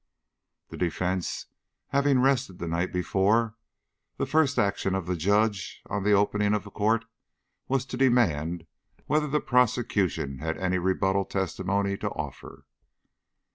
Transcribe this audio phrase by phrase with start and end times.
[0.69, 1.45] The defence
[1.89, 3.53] having rested the night before,
[4.17, 7.05] the first action of the Judge on the opening of the court
[7.67, 8.65] was to demand
[9.05, 12.65] whether the prosecution had any rebuttal testimony to offer.